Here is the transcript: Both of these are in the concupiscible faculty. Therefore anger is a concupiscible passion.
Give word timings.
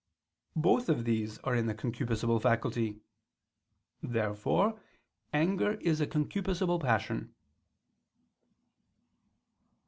Both 0.55 0.89
of 0.89 1.05
these 1.05 1.37
are 1.43 1.53
in 1.55 1.67
the 1.67 1.75
concupiscible 1.75 2.41
faculty. 2.41 3.01
Therefore 4.01 4.81
anger 5.31 5.73
is 5.73 6.01
a 6.01 6.07
concupiscible 6.07 6.81
passion. 6.81 7.35